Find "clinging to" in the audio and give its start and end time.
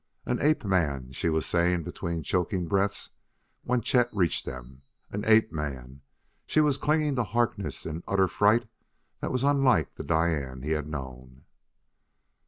6.79-7.23